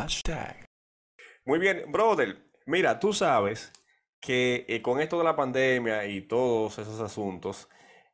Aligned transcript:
Hashtag. 0.00 0.64
Muy 1.44 1.58
bien, 1.58 1.90
brother. 1.92 2.50
Mira, 2.64 2.98
tú 2.98 3.12
sabes 3.12 3.70
que 4.18 4.64
eh, 4.66 4.80
con 4.80 4.98
esto 4.98 5.18
de 5.18 5.24
la 5.24 5.36
pandemia 5.36 6.06
y 6.06 6.22
todos 6.22 6.78
esos 6.78 7.00
asuntos, 7.00 7.68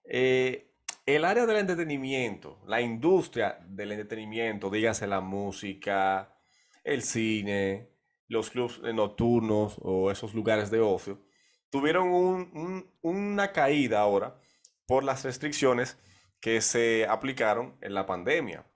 eh, 0.04 0.72
el 1.04 1.24
área 1.24 1.46
del 1.46 1.58
entretenimiento, 1.58 2.60
la 2.66 2.80
industria 2.80 3.58
del 3.68 3.92
entretenimiento, 3.92 4.68
dígase 4.68 5.06
la 5.06 5.20
música, 5.20 6.36
el 6.82 7.02
cine, 7.02 7.90
los 8.26 8.50
clubes 8.50 8.80
nocturnos 8.92 9.76
o 9.80 10.10
esos 10.10 10.34
lugares 10.34 10.72
de 10.72 10.80
ocio, 10.80 11.24
tuvieron 11.70 12.08
un- 12.08 12.50
un- 12.52 12.90
una 13.02 13.52
caída 13.52 14.00
ahora 14.00 14.40
por 14.86 15.04
las 15.04 15.22
restricciones 15.24 15.98
que 16.40 16.60
se 16.60 17.06
aplicaron 17.08 17.76
en 17.80 17.94
la 17.94 18.06
pandemia. 18.06 18.66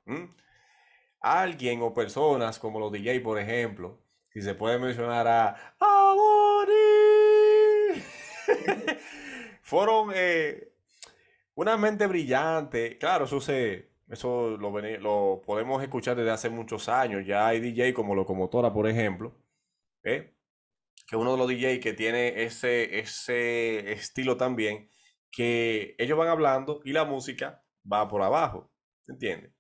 Alguien 1.20 1.82
o 1.82 1.92
personas 1.92 2.58
como 2.58 2.80
los 2.80 2.92
DJ, 2.92 3.20
por 3.20 3.38
ejemplo, 3.38 4.00
si 4.32 4.40
se 4.42 4.54
puede 4.54 4.78
mencionar 4.78 5.26
a 5.26 5.74
Amori, 5.78 6.72
fueron 9.62 10.10
eh, 10.14 10.72
una 11.54 11.76
mente 11.76 12.06
brillante. 12.06 12.96
Claro, 12.98 13.26
eso 13.26 13.40
se, 13.40 13.90
eso 14.08 14.56
lo 14.56 15.42
podemos 15.44 15.82
escuchar 15.82 16.16
desde 16.16 16.30
hace 16.30 16.50
muchos 16.50 16.88
años. 16.88 17.26
Ya 17.26 17.46
hay 17.46 17.60
DJ 17.60 17.92
como 17.94 18.14
Locomotora, 18.14 18.72
por 18.72 18.88
ejemplo, 18.88 19.34
¿eh? 20.04 20.34
que 21.06 21.16
uno 21.16 21.32
de 21.32 21.38
los 21.38 21.48
DJ 21.48 21.80
que 21.80 21.92
tiene 21.92 22.44
ese, 22.44 23.00
ese 23.00 23.92
estilo 23.92 24.36
también, 24.36 24.88
que 25.30 25.96
ellos 25.98 26.16
van 26.16 26.28
hablando 26.28 26.80
y 26.84 26.92
la 26.92 27.04
música 27.04 27.64
va 27.90 28.08
por 28.08 28.22
abajo, 28.22 28.70
¿entiendes? 29.08 29.52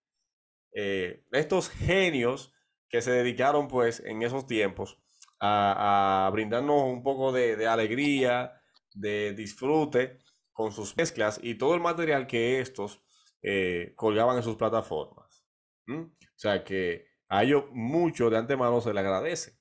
Eh, 0.72 1.24
estos 1.32 1.68
genios 1.68 2.52
que 2.88 3.02
se 3.02 3.12
dedicaron 3.12 3.68
pues 3.68 4.00
en 4.00 4.22
esos 4.22 4.46
tiempos 4.46 4.98
a, 5.40 6.28
brindarnos 6.32 6.82
un 6.84 7.02
poco 7.02 7.32
de, 7.32 7.66
alegría, 7.66 8.52
de 8.94 9.32
disfrute 9.32 10.18
con 10.52 10.72
sus 10.72 10.96
mezclas 10.96 11.40
y 11.42 11.54
todo 11.54 11.74
el 11.74 11.80
material 11.80 12.26
que 12.26 12.60
estos 12.60 13.02
eh, 13.42 13.92
colgaban 13.96 14.36
en 14.36 14.42
sus 14.42 14.56
plataformas. 14.56 15.46
O 15.88 16.08
sea 16.36 16.62
que 16.62 17.06
a 17.28 17.42
ellos 17.42 17.64
mucho 17.72 18.30
de 18.30 18.38
antemano 18.38 18.80
se 18.80 18.92
le 18.92 19.00
agradece. 19.00 19.58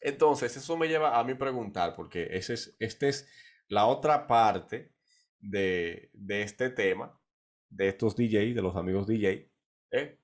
Entonces, 0.00 0.56
eso 0.56 0.76
me 0.76 0.88
lleva 0.88 1.18
a 1.18 1.24
mí 1.24 1.34
preguntar, 1.34 1.94
porque 1.94 2.28
es, 2.30 2.76
esta 2.78 3.08
es 3.08 3.28
la 3.68 3.86
otra 3.86 4.26
parte 4.26 4.92
de, 5.38 6.10
de 6.12 6.42
este 6.42 6.70
tema, 6.70 7.18
de 7.70 7.88
estos 7.88 8.14
DJ, 8.16 8.52
de 8.52 8.62
los 8.62 8.76
amigos 8.76 9.06
DJ, 9.06 9.50
¿eh? 9.92 10.23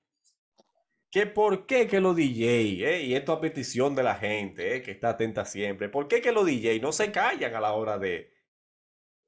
Que 1.11 1.27
por 1.27 1.65
qué 1.65 1.87
que 1.87 1.99
los 1.99 2.15
DJ, 2.15 2.89
¿eh? 2.89 3.03
Y 3.03 3.15
esto 3.15 3.33
a 3.33 3.41
petición 3.41 3.95
de 3.95 4.03
la 4.03 4.15
gente, 4.15 4.77
¿eh? 4.77 4.81
Que 4.81 4.91
está 4.91 5.09
atenta 5.09 5.45
siempre, 5.45 5.89
¿por 5.89 6.07
qué 6.07 6.21
que 6.21 6.31
los 6.31 6.45
DJ 6.45 6.79
no 6.79 6.93
se 6.93 7.11
callan 7.11 7.53
a 7.53 7.59
la 7.59 7.73
hora 7.73 7.99
de, 7.99 8.31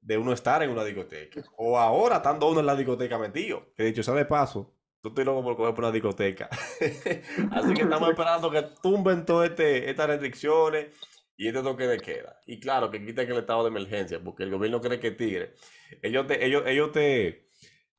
de 0.00 0.18
uno 0.18 0.32
estar 0.32 0.62
en 0.62 0.70
una 0.70 0.84
discoteca? 0.84 1.42
O 1.58 1.78
ahora 1.78 2.16
estando 2.16 2.48
uno 2.48 2.60
en 2.60 2.66
la 2.66 2.76
discoteca 2.76 3.18
metido, 3.18 3.72
que 3.76 3.84
dicho 3.84 4.02
sea 4.02 4.14
de 4.14 4.24
paso, 4.24 4.74
yo 5.02 5.10
estoy 5.10 5.26
loco 5.26 5.42
por 5.42 5.56
coger 5.56 5.74
por 5.74 5.84
una 5.84 5.92
discoteca. 5.92 6.48
Así 7.52 7.74
que 7.74 7.82
estamos 7.82 8.08
esperando 8.08 8.50
que 8.50 8.62
tumben 8.82 9.26
todas 9.26 9.50
este, 9.50 9.90
estas 9.90 10.06
restricciones 10.06 10.86
y 11.36 11.48
este 11.48 11.62
toque 11.62 11.86
de 11.86 11.98
queda. 11.98 12.40
Y 12.46 12.58
claro, 12.60 12.90
que 12.90 13.04
quiten 13.04 13.30
el 13.30 13.38
estado 13.38 13.64
de 13.64 13.68
emergencia, 13.68 14.18
porque 14.24 14.44
el 14.44 14.50
gobierno 14.50 14.80
cree 14.80 15.00
que 15.00 15.10
tigre. 15.10 15.52
Ellos 16.00 16.26
te, 16.26 16.46
ellos, 16.46 16.62
ellos 16.66 16.92
te, 16.92 17.50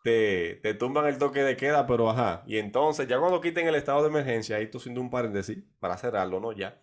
te, 0.06 0.58
te 0.62 0.76
tumban 0.76 1.08
el 1.08 1.18
toque 1.18 1.42
de 1.42 1.58
queda, 1.58 1.88
pero 1.88 2.08
ajá. 2.08 2.44
Y 2.46 2.60
entonces, 2.60 3.08
ya 3.08 3.18
cuando 3.18 3.42
quiten 3.42 3.68
el 3.68 3.74
estado 3.74 4.04
de 4.04 4.10
emergencia, 4.10 4.58
ahí 4.58 4.66
estoy 4.66 4.78
haciendo 4.78 5.02
un 5.02 5.10
paréntesis 5.10 5.58
para 5.80 5.98
cerrarlo, 5.98 6.40
¿no? 6.40 6.52
Ya. 6.52 6.80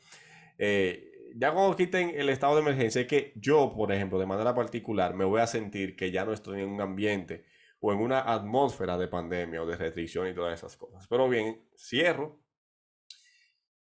Eh, 0.59 1.31
ya 1.37 1.53
cuando 1.53 1.77
quiten 1.77 2.11
el 2.17 2.29
estado 2.31 2.57
de 2.57 2.63
emergencia, 2.63 3.01
es 3.01 3.07
que 3.07 3.33
yo, 3.37 3.73
por 3.77 3.93
ejemplo, 3.93 4.19
de 4.19 4.27
manera 4.27 4.57
particular, 4.57 5.15
me 5.15 5.25
voy 5.25 5.41
a 5.41 5.47
sentir 5.47 5.95
que 5.95 6.11
ya 6.11 6.25
no 6.25 6.33
estoy 6.33 6.63
en 6.63 6.69
un 6.69 6.81
ambiente 6.81 7.45
o 7.79 7.93
en 7.93 8.01
una 8.01 8.23
atmósfera 8.23 8.99
de 8.99 9.07
pandemia 9.07 9.63
o 9.63 9.67
de 9.67 9.77
restricción 9.77 10.27
y 10.27 10.35
todas 10.35 10.59
esas 10.59 10.77
cosas. 10.77 11.07
Pero 11.07 11.29
bien, 11.29 11.65
cierro. 11.77 12.41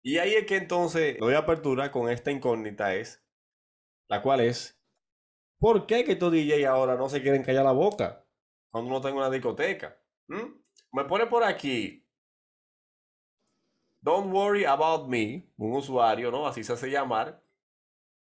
Y 0.02 0.18
ahí 0.18 0.34
es 0.34 0.44
que 0.44 0.56
entonces 0.56 1.16
doy 1.18 1.32
apertura 1.34 1.90
con 1.90 2.10
esta 2.10 2.30
incógnita 2.30 2.94
es, 2.94 3.24
la 4.08 4.20
cual 4.20 4.40
es, 4.40 4.78
¿por 5.58 5.86
qué 5.86 6.04
que 6.04 6.12
estos 6.12 6.32
DJ 6.32 6.66
ahora 6.66 6.96
no 6.96 7.08
se 7.08 7.22
quieren 7.22 7.42
callar 7.42 7.64
la 7.64 7.72
boca 7.72 8.21
cuando 8.72 8.88
uno 8.88 8.96
está 8.96 9.10
en 9.10 9.16
una 9.16 9.30
discoteca? 9.30 9.96
¿Mm? 10.26 10.56
Me 10.94 11.04
pone 11.04 11.26
por 11.26 11.44
aquí, 11.44 12.04
Don't 14.00 14.32
worry 14.32 14.64
about 14.64 15.06
me, 15.08 15.48
un 15.56 15.76
usuario, 15.76 16.32
¿no? 16.32 16.44
Así 16.48 16.64
se 16.64 16.72
hace 16.72 16.90
llamar, 16.90 17.40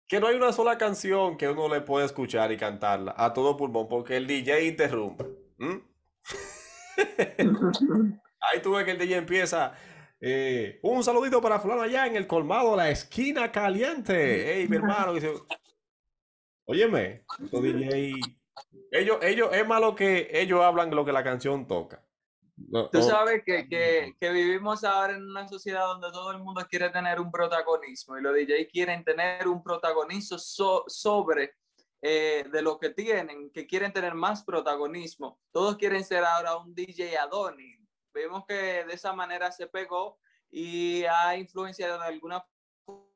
que 0.07 0.22
no 0.22 0.28
hay 0.28 0.38
una 0.38 0.53
sola 0.53 0.78
canción 0.78 1.35
que 1.35 1.50
uno 1.50 1.67
le 1.67 1.81
pueda 1.81 2.05
escuchar 2.05 2.51
y 2.53 2.57
cantarla 2.57 3.13
a 3.17 3.34
todo 3.34 3.57
pulmón 3.57 3.89
porque 3.89 4.16
el 4.16 4.25
DJ 4.25 4.67
interrumpe. 4.67 5.25
¿Mm? 5.57 5.79
Ahí 8.39 8.61
tú 8.61 8.72
ves 8.72 8.85
que 8.85 8.91
el 8.91 8.97
DJ 9.00 9.17
empieza. 9.17 9.73
eh, 10.22 10.79
un 10.84 11.03
saludito 11.03 11.41
para 11.41 11.59
fulano 11.59 11.81
allá 11.81 12.07
en 12.07 12.16
el 12.16 12.25
colmado, 12.28 12.75
la 12.78 12.89
esquina 12.89 13.51
caliente. 13.51 14.13
Ey, 14.61 14.69
mi 14.69 14.78
hermano. 14.78 15.13
Dice, 15.13 15.34
Óyeme, 16.66 17.25
DJ, 17.51 18.13
ellos, 18.91 19.17
ellos, 19.21 19.49
es 19.53 19.67
malo 19.67 19.95
que 19.95 20.29
ellos 20.31 20.61
hablan 20.61 20.89
lo 20.95 21.03
que 21.05 21.11
la 21.11 21.23
canción 21.23 21.67
toca. 21.67 22.03
No, 22.57 22.89
Tú 22.89 23.01
sabes 23.01 23.43
que, 23.45 23.67
que, 23.67 24.13
que 24.17 24.29
vivimos 24.29 24.83
ahora 24.85 25.13
en 25.13 25.23
una 25.29 25.45
sociedad 25.47 25.85
donde 25.88 26.09
todo 26.11 26.31
el 26.31 26.39
mundo 26.39 26.66
quiere 26.69 26.89
tener 26.89 27.19
un 27.19 27.29
protagonismo 27.29 28.17
y 28.17 28.21
los 28.21 28.33
DJ 28.33 28.67
quieren 28.69 29.03
tener 29.03 29.45
un 29.47 29.61
protagonismo 29.61 30.38
so- 30.38 30.85
sobre 30.88 31.55
eh, 32.01 32.45
de 32.49 32.61
lo 32.61 32.79
que 32.79 32.91
tienen, 32.91 33.51
que 33.51 33.67
quieren 33.67 33.91
tener 33.91 34.13
más 34.13 34.43
protagonismo. 34.45 35.37
Todos 35.51 35.75
quieren 35.75 36.03
ser 36.05 36.23
ahora 36.23 36.55
un 36.55 36.73
DJ 36.73 37.17
Adonis. 37.17 37.77
Vemos 38.13 38.45
que 38.47 38.53
de 38.85 38.93
esa 38.93 39.11
manera 39.11 39.51
se 39.51 39.67
pegó 39.67 40.17
y 40.49 41.03
ha 41.03 41.35
influenciado 41.35 41.99
de 41.99 42.05
alguna 42.05 42.45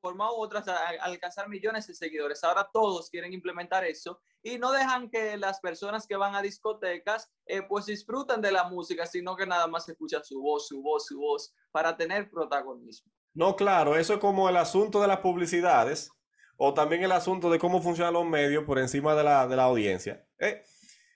forma 0.02 0.32
u 0.32 0.36
otra 0.42 0.64
alcanzar 1.02 1.48
millones 1.50 1.88
de 1.88 1.94
seguidores. 1.94 2.44
Ahora 2.44 2.68
todos 2.72 3.10
quieren 3.10 3.34
implementar 3.34 3.84
eso 3.84 4.22
y 4.42 4.58
no 4.58 4.72
dejan 4.72 5.10
que 5.10 5.38
las 5.38 5.60
personas 5.60 6.08
que 6.08 6.16
van 6.16 6.36
a 6.36 6.42
discotecas 6.42 7.30
eh, 7.46 7.62
pues 7.64 7.86
disfruten 7.86 8.42
de 8.42 8.52
la 8.52 8.64
música, 8.66 9.06
sino 9.06 9.36
que 9.36 9.46
nada 9.46 9.68
más 9.68 9.88
escuchan 9.90 10.24
su 10.24 10.42
voz, 10.42 10.68
su 10.68 10.82
voz, 10.82 11.06
su 11.06 11.20
voz 11.20 11.54
para 11.72 11.96
tener 11.98 12.30
protagonismo. 12.30 13.12
No, 13.34 13.56
claro, 13.56 13.96
eso 13.96 14.14
es 14.14 14.20
como 14.20 14.50
el 14.50 14.58
asunto 14.58 15.02
de 15.02 15.08
las 15.08 15.20
publicidades 15.20 16.12
o 16.58 16.74
también 16.74 17.04
el 17.04 17.12
asunto 17.12 17.50
de 17.50 17.60
cómo 17.60 17.82
funcionan 17.82 18.14
los 18.14 18.26
medios 18.26 18.64
por 18.66 18.80
encima 18.80 19.16
de 19.16 19.24
la, 19.24 19.48
de 19.48 19.56
la 19.56 19.64
audiencia. 19.64 20.26
¿eh? 20.40 20.64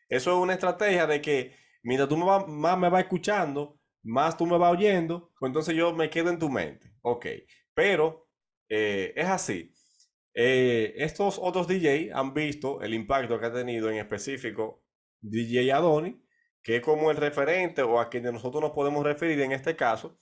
Eso 0.09 0.31
es 0.31 0.37
una 0.37 0.53
estrategia 0.53 1.07
de 1.07 1.21
que 1.21 1.55
mientras 1.81 2.07
tú 2.09 2.17
me 2.17 2.25
va- 2.25 2.45
más 2.45 2.77
me 2.77 2.89
vas 2.89 3.01
escuchando, 3.03 3.79
más 4.03 4.37
tú 4.37 4.45
me 4.45 4.57
vas 4.57 4.71
oyendo, 4.73 5.31
pues 5.39 5.49
entonces 5.49 5.75
yo 5.75 5.93
me 5.93 6.09
quedo 6.09 6.29
en 6.29 6.39
tu 6.39 6.49
mente. 6.49 6.93
Ok, 7.01 7.25
pero 7.73 8.27
eh, 8.69 9.13
es 9.15 9.27
así. 9.27 9.73
Eh, 10.33 10.95
estos 10.97 11.39
otros 11.39 11.67
DJ 11.67 12.11
han 12.13 12.33
visto 12.33 12.81
el 12.81 12.93
impacto 12.93 13.39
que 13.39 13.45
ha 13.45 13.53
tenido 13.53 13.89
en 13.89 13.97
específico 13.97 14.83
DJ 15.21 15.71
Adoni, 15.71 16.23
que 16.63 16.77
es 16.77 16.81
como 16.81 17.11
el 17.11 17.17
referente 17.17 17.83
o 17.83 17.99
a 17.99 18.09
quien 18.09 18.23
nosotros 18.23 18.61
nos 18.61 18.71
podemos 18.71 19.03
referir 19.03 19.39
en 19.41 19.51
este 19.51 19.75
caso. 19.75 20.17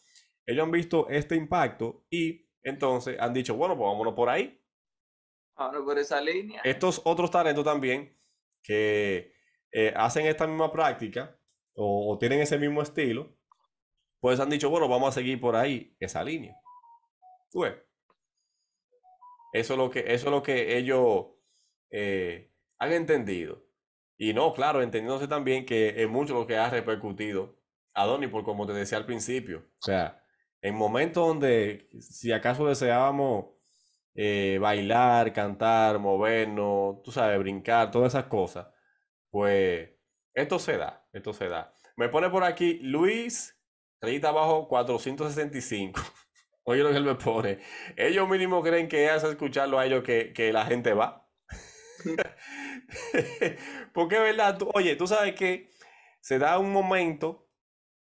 Ellos 0.46 0.64
han 0.64 0.72
visto 0.72 1.08
este 1.10 1.36
impacto 1.36 2.06
y 2.10 2.50
entonces 2.64 3.18
han 3.20 3.34
dicho, 3.34 3.56
bueno, 3.56 3.78
pues 3.78 3.88
vámonos 3.88 4.14
por 4.14 4.30
ahí. 4.30 4.60
Ahora 5.56 5.84
por 5.84 5.98
esa 5.98 6.20
línea. 6.20 6.62
Estos 6.64 7.02
otros 7.06 7.32
talentos 7.32 7.64
también 7.64 8.18
que 8.64 9.34
eh, 9.72 9.94
hacen 9.96 10.26
esta 10.26 10.48
misma 10.48 10.72
práctica 10.72 11.38
o, 11.74 12.12
o 12.12 12.18
tienen 12.18 12.42
ese 12.42 12.58
mismo 12.58 12.82
estilo, 12.82 13.38
pues 14.20 14.40
han 14.40 14.50
dicho, 14.50 14.70
bueno, 14.70 14.88
vamos 14.88 15.10
a 15.10 15.12
seguir 15.14 15.40
por 15.40 15.56
ahí 15.56 15.96
esa 16.00 16.24
línea. 16.24 16.56
Tú 17.50 17.62
ves. 17.62 17.76
Eso 19.54 19.74
es 19.74 19.78
lo 19.78 19.90
que, 19.90 20.00
eso 20.00 20.28
es 20.28 20.32
lo 20.32 20.44
que 20.44 20.78
ellos 20.78 21.28
eh, 21.90 22.52
han 22.78 22.94
entendido. 22.94 23.64
Y 24.18 24.34
no, 24.34 24.54
claro, 24.54 24.82
entendiéndose 24.82 25.28
también 25.28 25.66
que 25.66 26.02
es 26.02 26.10
mucho 26.10 26.34
lo 26.34 26.46
que 26.46 26.58
ha 26.58 26.70
repercutido 26.70 27.62
Adoni, 27.94 28.28
por 28.28 28.44
como 28.44 28.66
te 28.66 28.74
decía 28.74 28.98
al 28.98 29.06
principio. 29.06 29.66
O 29.80 29.86
sea, 29.86 30.24
en 30.62 30.76
momentos 30.76 31.28
donde 31.28 31.90
si 32.00 32.32
acaso 32.32 32.68
deseábamos 32.68 33.48
eh, 34.16 34.58
bailar, 34.62 35.34
cantar, 35.34 36.00
movernos, 36.00 37.02
tú 37.04 37.12
sabes, 37.12 37.40
brincar, 37.40 37.92
todas 37.92 38.14
esas 38.14 38.26
cosas, 38.26 38.68
pues 39.30 39.90
esto 40.34 40.60
se 40.60 40.78
da, 40.78 41.08
esto 41.12 41.34
se 41.34 41.50
da. 41.50 41.74
Me 41.98 42.10
pone 42.10 42.30
por 42.30 42.44
aquí 42.44 42.80
Luis, 42.82 43.60
rayita 44.02 44.30
abajo 44.30 44.68
465. 44.68 46.02
Oye 46.64 46.82
lo 46.84 46.90
que 46.92 46.98
él 46.98 47.04
me 47.04 47.16
pone. 47.16 47.60
Ellos 47.96 48.28
mínimo 48.30 48.62
creen 48.64 48.88
que 48.88 49.10
hace 49.10 49.30
escucharlo 49.30 49.80
a 49.80 49.86
ellos 49.86 50.04
que, 50.04 50.34
que 50.34 50.52
la 50.54 50.66
gente 50.66 50.94
va. 50.94 51.28
Porque 53.94 54.16
es 54.16 54.22
verdad, 54.22 54.58
tú- 54.58 54.70
oye, 54.74 54.96
tú 54.96 55.08
sabes 55.08 55.36
que 55.36 55.70
se 56.20 56.40
da 56.40 56.58
un 56.60 56.72
momento, 56.72 57.48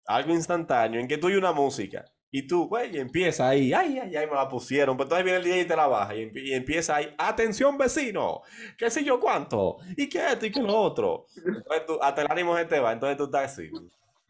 algo 0.07 0.33
instantáneo, 0.33 0.99
en 1.01 1.07
que 1.07 1.17
tú 1.19 1.29
y 1.29 1.35
una 1.35 1.53
música 1.53 2.05
Y 2.31 2.47
tú, 2.47 2.67
güey, 2.67 2.95
y 2.95 2.99
empieza 2.99 3.49
ahí, 3.49 3.73
ay, 3.73 3.99
ay, 3.99 4.15
ay, 4.17 4.27
me 4.27 4.35
la 4.35 4.49
pusieron. 4.49 4.97
Pero 4.97 5.05
entonces 5.05 5.25
viene 5.25 5.39
el 5.39 5.45
día 5.45 5.61
y 5.61 5.65
te 5.65 5.75
la 5.75 5.87
baja. 5.87 6.15
Y, 6.15 6.31
y, 6.35 6.53
empieza 6.53 6.97
ahí, 6.97 7.13
atención 7.17 7.77
vecino, 7.77 8.41
qué 8.77 8.89
sé 8.91 9.03
yo 9.03 9.19
cuánto, 9.19 9.77
y 9.97 10.09
qué 10.09 10.27
esto 10.33 10.45
y 10.47 10.51
qué 10.51 10.61
lo 10.61 10.75
otro. 10.77 11.27
Entonces 11.37 11.85
tú, 11.87 11.99
hasta 12.01 12.21
el 12.23 12.27
ánimo 12.31 12.57
se 12.57 12.65
te 12.65 12.79
va, 12.81 12.93
entonces 12.93 13.17
tú 13.17 13.25
estás 13.25 13.53
así. 13.53 13.71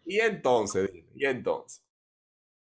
Y 0.06 0.19
entonces, 0.21 0.89
y 1.15 1.25
entonces, 1.25 1.83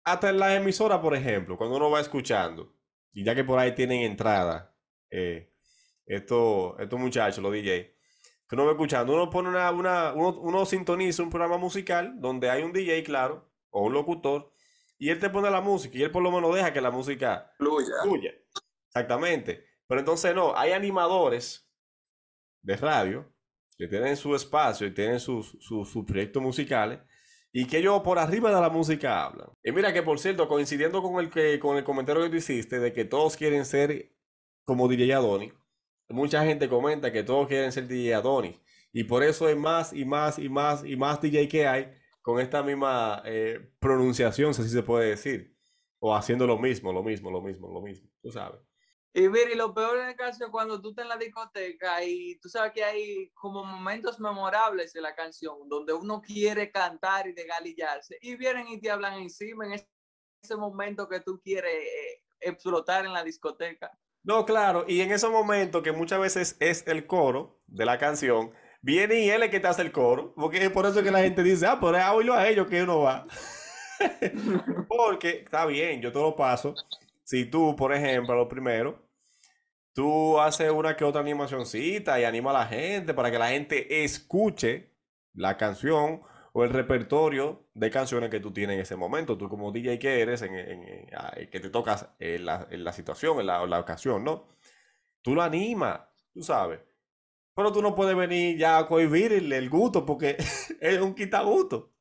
hasta 0.04 0.30
en 0.30 0.40
la 0.40 0.56
emisora, 0.56 1.02
por 1.02 1.16
ejemplo, 1.16 1.58
cuando 1.58 1.78
uno 1.78 1.90
va 1.90 2.00
escuchando, 2.00 2.74
y 3.14 3.24
ya 3.24 3.36
que 3.36 3.44
por 3.44 3.60
ahí 3.60 3.74
tienen 3.76 4.02
entrada, 4.02 4.76
eh, 5.10 5.54
estos, 6.06 6.80
estos 6.80 7.00
muchachos, 7.00 7.44
los 7.44 7.52
DJ, 7.52 7.96
que 8.48 8.56
uno 8.56 8.66
va 8.66 8.72
escuchando, 8.72 9.14
uno 9.14 9.30
pone 9.30 9.50
una, 9.50 9.72
una 9.72 10.14
uno, 10.14 10.40
uno 10.40 10.66
sintoniza 10.66 11.24
un 11.24 11.30
programa 11.30 11.58
musical 11.58 12.20
donde 12.20 12.50
hay 12.50 12.64
un 12.64 12.74
DJ, 12.74 13.04
claro, 13.04 13.50
o 13.70 13.86
un 13.86 13.94
locutor, 13.94 14.52
y 15.02 15.10
él 15.10 15.20
te 15.20 15.32
pone 15.32 15.50
la 15.50 15.62
música 15.62 15.98
y 15.98 16.04
él 16.04 16.12
por 16.12 16.22
lo 16.22 16.32
menos 16.32 16.54
deja 16.54 16.72
que 16.72 16.80
la 16.80 16.92
música 16.92 17.52
fluya. 18.04 18.36
Exactamente. 18.86 19.66
Pero 19.88 20.00
entonces 20.00 20.36
no, 20.36 20.56
hay 20.56 20.74
animadores 20.74 21.68
de 22.62 22.76
radio 22.76 23.34
que 23.78 23.88
tienen 23.88 24.16
su 24.16 24.36
espacio 24.36 24.86
y 24.86 24.94
tienen 24.94 25.20
sus, 25.20 25.58
sus, 25.60 26.06
proyectos 26.06 26.44
musicales 26.44 27.00
y 27.54 27.68
que 27.68 27.80
ellos 27.80 28.02
por 28.02 28.20
arriba 28.20 28.54
de 28.54 28.62
la 28.62 28.70
música 28.70 29.26
hablan. 29.26 29.50
Y 29.64 29.72
mira 29.72 29.94
que 29.94 30.04
por 30.04 30.20
cierto, 30.20 30.48
coincidiendo 30.48 31.02
con 31.02 31.24
el, 31.24 31.30
que, 31.30 31.60
con 31.60 31.78
el 31.78 31.84
comentario 31.84 32.24
que 32.24 32.30
tú 32.30 32.36
hiciste 32.38 32.80
de 32.80 32.94
que 32.94 33.06
todos 33.06 33.36
quieren 33.36 33.66
ser 33.66 34.14
como 34.64 34.88
DJ 34.88 35.14
Adonis, 35.14 35.54
mucha 36.10 36.44
gente 36.46 36.70
comenta 36.70 37.12
que 37.12 37.24
todos 37.24 37.48
quieren 37.48 37.72
ser 37.72 37.88
DJ 37.88 38.16
Adonis. 38.16 38.60
Y 38.94 39.06
por 39.06 39.24
eso 39.24 39.48
hay 39.48 39.56
más 39.56 39.94
y 39.94 40.06
más 40.06 40.38
y 40.40 40.50
más 40.50 40.86
y 40.86 40.96
más 40.96 41.22
DJ 41.22 41.48
que 41.48 41.68
hay 41.68 41.94
con 42.22 42.40
esta 42.40 42.62
misma 42.62 43.22
eh, 43.26 43.72
pronunciación, 43.80 44.54
si 44.54 44.62
así 44.62 44.72
se 44.72 44.84
puede 44.84 45.10
decir. 45.10 45.58
O 46.00 46.16
haciendo 46.16 46.48
lo 46.48 46.58
mismo, 46.58 46.92
lo 46.92 47.04
mismo, 47.04 47.32
lo 47.32 47.42
mismo, 47.42 47.72
lo 47.72 47.82
mismo. 47.82 48.10
Tú 48.22 48.32
sabes. 48.32 48.60
Y 49.14 49.28
mira, 49.28 49.52
y 49.52 49.56
lo 49.56 49.74
peor 49.74 50.00
en 50.00 50.10
el 50.10 50.16
caso 50.16 50.46
es 50.46 50.50
cuando 50.50 50.82
tú 50.82 50.90
estás 50.90 51.04
en 51.04 51.10
la 51.10 51.18
discoteca 51.18 52.04
y 52.04 52.40
tú 52.40 52.48
sabes 52.48 52.72
que 52.72 52.84
hay 52.84 53.30
como 53.34 53.64
momentos 53.64 54.20
memorables 54.22 54.94
de 54.94 55.02
la 55.02 55.14
canción 55.14 55.68
donde 55.68 55.92
uno 55.92 56.22
quiere 56.22 56.72
cantar 56.72 57.28
y 57.28 57.34
degalillarse 57.34 58.18
y 58.22 58.36
vienen 58.38 58.70
y 58.70 58.80
te 58.80 58.90
hablan 58.90 59.16
encima 59.16 59.66
en 59.66 59.74
ese 59.74 60.56
momento 60.56 61.10
que 61.10 61.20
tú 61.20 61.42
quieres 61.44 61.74
eh, 61.74 62.24
explotar 62.40 63.06
en 63.06 63.12
la 63.12 63.24
discoteca. 63.24 63.92
No, 64.24 64.46
claro, 64.46 64.86
y 64.88 65.02
en 65.02 65.12
ese 65.12 65.28
momento 65.28 65.84
que 65.84 65.92
muchas 65.92 66.22
veces 66.22 66.56
es 66.62 66.88
el 66.88 67.06
coro 67.06 67.60
de 67.68 67.86
la 67.86 67.98
canción, 67.98 68.54
viene 68.82 69.20
y 69.20 69.30
él 69.30 69.44
es 69.44 69.50
que 69.50 69.60
te 69.60 69.68
hace 69.68 69.82
el 69.82 69.92
coro, 69.92 70.34
porque 70.36 70.64
es 70.64 70.70
por 70.70 70.86
eso 70.86 71.04
que 71.04 71.12
la 71.12 71.20
gente 71.20 71.44
dice, 71.44 71.66
ah, 71.66 71.80
pero 71.82 71.98
oírlo 72.14 72.34
a 72.36 72.48
ellos 72.48 72.68
que 72.68 72.84
uno 72.84 73.00
va. 73.00 73.28
porque 74.88 75.42
está 75.44 75.66
bien, 75.66 76.02
yo 76.02 76.12
te 76.12 76.20
lo 76.20 76.36
paso. 76.36 76.76
Si 77.32 77.46
tú, 77.46 77.78
por 77.78 77.94
ejemplo, 77.94 78.36
lo 78.36 78.50
primero, 78.50 79.08
tú 79.94 80.38
haces 80.42 80.70
una 80.70 80.98
que 80.98 81.06
otra 81.06 81.22
animacioncita 81.22 82.20
y 82.20 82.26
anima 82.26 82.50
a 82.50 82.54
la 82.54 82.66
gente 82.66 83.14
para 83.14 83.32
que 83.32 83.40
la 83.40 83.48
gente 83.52 84.04
escuche 84.04 84.92
la 85.34 85.56
canción 85.56 86.24
o 86.52 86.66
el 86.66 86.72
repertorio 86.72 87.70
de 87.74 87.90
canciones 87.90 88.30
que 88.30 88.42
tú 88.42 88.52
tienes 88.52 88.76
en 88.76 88.82
ese 88.82 88.98
momento. 88.98 89.38
Tú 89.38 89.48
como 89.48 89.72
DJ 89.72 89.98
que 89.98 90.20
eres, 90.20 90.42
en, 90.42 91.08
que 91.50 91.60
te 91.62 91.70
tocas 91.70 92.10
en 92.20 92.44
la, 92.44 92.68
la 92.70 92.92
situación, 92.92 93.40
en 93.40 93.46
la, 93.46 93.66
la 93.66 93.80
ocasión, 93.80 94.26
¿no? 94.26 94.50
Tú 95.22 95.34
lo 95.34 95.42
animas, 95.42 96.02
tú 96.34 96.44
sabes. 96.44 96.82
Pero 97.56 97.72
tú 97.72 97.82
no 97.82 97.96
puedes 97.96 98.18
venir 98.18 98.58
ya 98.58 98.78
a 98.78 98.88
cohibir 98.90 99.32
el, 99.32 99.70
gusto 99.70 100.06
porque 100.06 100.36
es 100.82 101.00
un 101.00 101.16
quitagusto. 101.16 101.94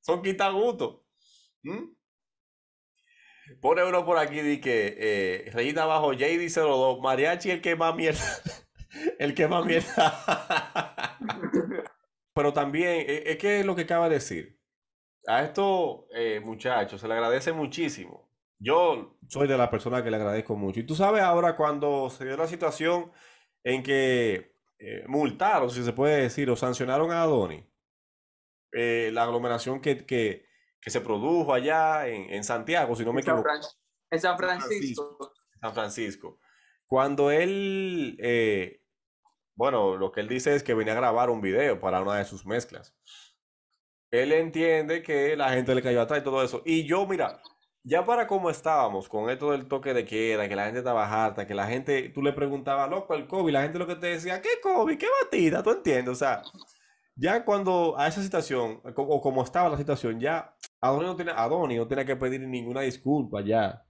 Son 0.00 0.22
quitagutos. 0.22 1.02
¿Mm? 1.62 1.97
Pone 3.60 3.84
uno 3.84 4.04
por 4.04 4.18
aquí 4.18 4.40
de 4.40 4.60
que 4.60 4.96
eh, 4.98 5.50
Reina 5.52 5.84
Bajo 5.84 6.12
JD02, 6.12 7.00
Mariachi 7.00 7.50
el 7.50 7.60
que 7.60 7.76
más 7.76 7.94
mierda. 7.94 8.20
el 9.18 9.34
que 9.34 9.48
más 9.48 9.64
mierda. 9.64 11.16
Pero 12.34 12.52
también, 12.52 13.04
eh, 13.08 13.24
es 13.26 13.36
que 13.38 13.60
es 13.60 13.66
lo 13.66 13.74
que 13.74 13.82
acaba 13.82 14.08
de 14.08 14.16
decir. 14.16 14.58
A 15.26 15.42
estos 15.42 16.04
eh, 16.14 16.40
muchachos 16.40 17.00
se 17.00 17.08
le 17.08 17.14
agradece 17.14 17.52
muchísimo. 17.52 18.28
Yo 18.60 19.18
soy 19.28 19.46
de 19.46 19.56
la 19.56 19.70
persona 19.70 20.02
que 20.02 20.10
le 20.10 20.16
agradezco 20.16 20.56
mucho. 20.56 20.80
Y 20.80 20.86
tú 20.86 20.94
sabes 20.94 21.22
ahora 21.22 21.54
cuando 21.54 22.10
se 22.10 22.24
dio 22.24 22.36
la 22.36 22.46
situación 22.46 23.12
en 23.62 23.82
que 23.82 24.54
eh, 24.78 25.04
multaron, 25.06 25.70
si 25.70 25.82
se 25.84 25.92
puede 25.92 26.22
decir, 26.22 26.50
o 26.50 26.56
sancionaron 26.56 27.10
a 27.10 27.22
Adoni. 27.22 27.64
Eh, 28.72 29.10
la 29.12 29.24
aglomeración 29.24 29.80
que, 29.80 30.04
que, 30.04 30.46
que, 30.80 30.90
se 30.90 31.00
produjo 31.00 31.52
allá 31.52 32.08
en, 32.08 32.30
en, 32.32 32.44
Santiago, 32.44 32.94
si 32.96 33.04
no 33.04 33.12
me 33.12 33.20
equivoco. 33.20 33.48
En 34.10 34.20
San 34.20 34.38
Francisco. 34.38 35.32
San 35.60 35.74
Francisco. 35.74 36.38
Cuando 36.86 37.30
él, 37.30 38.16
eh, 38.20 38.80
bueno, 39.54 39.96
lo 39.96 40.10
que 40.10 40.20
él 40.20 40.28
dice 40.28 40.54
es 40.54 40.62
que 40.62 40.74
venía 40.74 40.94
a 40.94 40.96
grabar 40.96 41.30
un 41.30 41.40
video 41.40 41.78
para 41.78 42.00
una 42.00 42.16
de 42.16 42.24
sus 42.24 42.46
mezclas. 42.46 42.96
Él 44.10 44.32
entiende 44.32 45.02
que 45.02 45.36
la 45.36 45.50
gente 45.50 45.74
le 45.74 45.82
cayó 45.82 46.00
atrás 46.00 46.20
y 46.20 46.24
todo 46.24 46.42
eso. 46.42 46.62
Y 46.64 46.86
yo, 46.86 47.06
mira, 47.06 47.42
ya 47.82 48.06
para 48.06 48.26
cómo 48.26 48.48
estábamos 48.48 49.08
con 49.08 49.28
esto 49.28 49.50
del 49.50 49.68
toque 49.68 49.92
de 49.92 50.06
queda, 50.06 50.48
que 50.48 50.56
la 50.56 50.64
gente 50.64 50.78
estaba 50.78 51.04
harta, 51.24 51.46
que 51.46 51.54
la 51.54 51.66
gente, 51.66 52.08
tú 52.08 52.22
le 52.22 52.32
preguntabas, 52.32 52.88
loco, 52.88 53.14
el 53.14 53.26
COVID, 53.26 53.52
la 53.52 53.62
gente 53.62 53.78
lo 53.78 53.86
que 53.86 53.96
te 53.96 54.06
decía, 54.08 54.40
¿qué 54.40 54.60
COVID? 54.62 54.98
¿Qué 54.98 55.06
batida? 55.22 55.62
¿Tú 55.62 55.70
entiendes? 55.70 56.12
O 56.12 56.14
sea, 56.14 56.42
ya 57.18 57.44
cuando 57.44 57.98
a 57.98 58.06
esa 58.06 58.22
situación, 58.22 58.80
o 58.84 59.20
como 59.20 59.42
estaba 59.42 59.68
la 59.68 59.76
situación, 59.76 60.20
ya 60.20 60.56
Adoni 60.80 61.06
no 61.06 61.16
tiene, 61.16 61.32
Adoni 61.32 61.76
no 61.76 61.88
tiene 61.88 62.06
que 62.06 62.16
pedir 62.16 62.40
ninguna 62.40 62.82
disculpa 62.82 63.40
ya. 63.40 63.84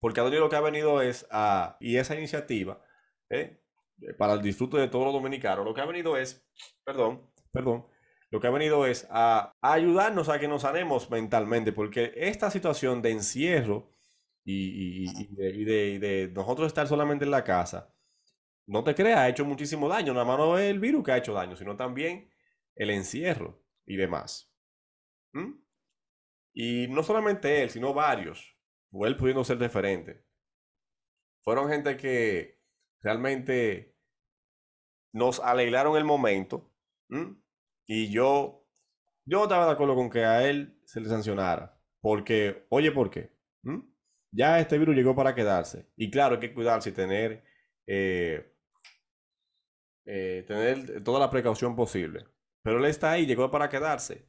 Porque 0.00 0.20
Adoni 0.20 0.36
lo 0.38 0.48
que 0.48 0.56
ha 0.56 0.60
venido 0.60 1.00
es 1.00 1.26
a, 1.30 1.76
y 1.78 1.96
esa 1.96 2.16
iniciativa, 2.16 2.82
¿eh? 3.30 3.62
para 4.18 4.32
el 4.34 4.42
disfrute 4.42 4.78
de 4.78 4.88
todos 4.88 5.04
los 5.04 5.14
dominicanos, 5.14 5.64
lo 5.64 5.72
que 5.72 5.80
ha 5.80 5.86
venido 5.86 6.16
es, 6.16 6.44
perdón, 6.84 7.30
perdón, 7.52 7.86
lo 8.30 8.40
que 8.40 8.48
ha 8.48 8.50
venido 8.50 8.84
es 8.84 9.06
a, 9.10 9.52
ayudarnos 9.62 10.28
a 10.28 10.40
que 10.40 10.48
nos 10.48 10.62
sanemos 10.62 11.08
mentalmente, 11.08 11.72
porque 11.72 12.12
esta 12.16 12.50
situación 12.50 13.00
de 13.00 13.12
encierro 13.12 13.92
y, 14.44 15.06
de, 15.36 16.32
nosotros 16.34 16.66
estar 16.66 16.88
solamente 16.88 17.24
en 17.24 17.30
la 17.30 17.44
casa, 17.44 17.93
no 18.66 18.84
te 18.84 18.94
creas, 18.94 19.18
ha 19.18 19.28
hecho 19.28 19.44
muchísimo 19.44 19.88
daño. 19.88 20.12
Nada 20.12 20.24
más 20.24 20.38
no 20.38 20.58
es 20.58 20.70
el 20.70 20.80
virus 20.80 21.04
que 21.04 21.12
ha 21.12 21.18
hecho 21.18 21.34
daño, 21.34 21.56
sino 21.56 21.76
también 21.76 22.30
el 22.74 22.90
encierro 22.90 23.62
y 23.86 23.96
demás. 23.96 24.52
¿Mm? 25.32 25.52
Y 26.54 26.86
no 26.88 27.02
solamente 27.02 27.62
él, 27.62 27.70
sino 27.70 27.92
varios, 27.92 28.56
o 28.90 29.06
él 29.06 29.16
pudiendo 29.16 29.44
ser 29.44 29.58
diferente. 29.58 30.24
Fueron 31.42 31.68
gente 31.68 31.96
que 31.96 32.62
realmente 33.02 33.96
nos 35.12 35.40
alegraron 35.40 35.96
el 35.96 36.04
momento. 36.04 36.70
Y 37.86 38.10
yo, 38.10 38.66
yo 39.24 39.44
estaba 39.44 39.66
de 39.66 39.72
acuerdo 39.72 39.94
con 39.94 40.10
que 40.10 40.24
a 40.24 40.48
él 40.48 40.80
se 40.84 41.00
le 41.00 41.08
sancionara. 41.08 41.80
Porque, 42.00 42.66
oye, 42.70 42.90
¿por 42.92 43.10
qué? 43.10 43.32
Ya 44.32 44.58
este 44.58 44.78
virus 44.78 44.96
llegó 44.96 45.14
para 45.14 45.34
quedarse. 45.34 45.88
Y 45.96 46.10
claro, 46.10 46.34
hay 46.34 46.40
que 46.40 46.54
cuidarse 46.54 46.90
y 46.90 46.92
tener, 46.92 47.44
eh, 47.86 48.53
eh, 50.06 50.44
tener 50.46 51.02
toda 51.02 51.20
la 51.20 51.30
precaución 51.30 51.76
posible. 51.76 52.26
Pero 52.62 52.78
él 52.78 52.86
está 52.86 53.12
ahí, 53.12 53.26
llegó 53.26 53.50
para 53.50 53.68
quedarse. 53.68 54.28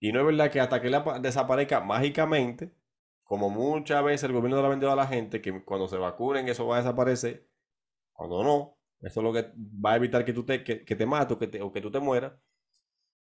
Y 0.00 0.12
no 0.12 0.20
es 0.20 0.26
verdad 0.26 0.50
que 0.50 0.60
hasta 0.60 0.80
que 0.80 0.90
desaparezca 1.20 1.80
mágicamente, 1.80 2.72
como 3.24 3.50
muchas 3.50 4.04
veces 4.04 4.24
el 4.24 4.32
gobierno 4.32 4.60
le 4.60 4.66
ha 4.66 4.70
vendido 4.70 4.92
a 4.92 4.96
la 4.96 5.06
gente, 5.06 5.40
que 5.40 5.64
cuando 5.64 5.88
se 5.88 5.96
vacunen 5.96 6.48
eso 6.48 6.66
va 6.66 6.76
a 6.76 6.80
desaparecer. 6.80 7.48
Cuando 8.12 8.42
no, 8.44 8.78
eso 9.00 9.20
es 9.20 9.24
lo 9.24 9.32
que 9.32 9.52
va 9.56 9.92
a 9.92 9.96
evitar 9.96 10.24
que 10.24 10.32
tú 10.32 10.44
te, 10.44 10.64
que, 10.64 10.76
te 10.84 11.06
mates 11.06 11.36
que, 11.38 11.46
te, 11.48 11.62
o 11.62 11.72
que 11.72 11.80
tú 11.80 11.90
te 11.90 12.00
mueras. 12.00 12.32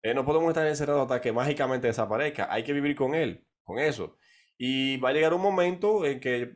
Eh, 0.04 0.14
no 0.14 0.26
podemos 0.26 0.50
estar 0.50 0.66
encerrados 0.68 1.04
hasta 1.04 1.22
que 1.22 1.32
mágicamente 1.32 1.88
desaparezca. 1.88 2.52
Hay 2.52 2.64
que 2.64 2.74
vivir 2.74 2.96
con 2.96 3.14
él, 3.16 3.46
con 3.64 3.80
eso. 3.80 4.18
Y 4.58 4.98
va 4.98 5.10
a 5.10 5.14
llegar 5.14 5.34
un 5.34 5.42
momento 5.42 6.06
en 6.06 6.20
que, 6.20 6.56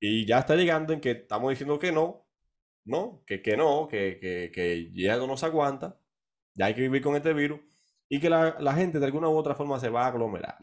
y 0.00 0.26
ya 0.26 0.40
está 0.40 0.56
llegando, 0.56 0.92
en 0.92 1.00
que 1.00 1.12
estamos 1.12 1.50
diciendo 1.50 1.78
que 1.78 1.92
no, 1.92 2.25
¿no? 2.86 3.22
Que, 3.26 3.42
que 3.42 3.56
no, 3.56 3.88
que, 3.88 4.18
que, 4.18 4.50
que 4.50 4.90
ya 4.94 5.16
no 5.18 5.26
nos 5.26 5.44
aguanta, 5.44 6.00
ya 6.54 6.66
hay 6.66 6.74
que 6.74 6.80
vivir 6.80 7.02
con 7.02 7.16
este 7.16 7.34
virus, 7.34 7.60
y 8.08 8.20
que 8.20 8.30
la, 8.30 8.56
la 8.60 8.72
gente 8.72 8.98
de 8.98 9.06
alguna 9.06 9.28
u 9.28 9.36
otra 9.36 9.54
forma 9.54 9.78
se 9.78 9.90
va 9.90 10.04
a 10.04 10.08
aglomerar. 10.08 10.58